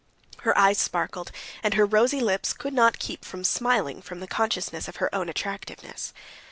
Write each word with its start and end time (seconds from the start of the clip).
Her 0.39 0.57
eyes 0.57 0.79
sparkled, 0.79 1.31
and 1.61 1.75
her 1.75 1.85
rosy 1.85 2.21
lips 2.21 2.53
could 2.53 2.73
not 2.73 2.97
keep 2.97 3.23
from 3.23 3.43
smiling 3.43 4.01
from 4.01 4.19
the 4.19 4.25
consciousness 4.25 4.87
of 4.87 4.95
her 4.95 5.13
own 5.13 5.29
attractiveness. 5.29 6.11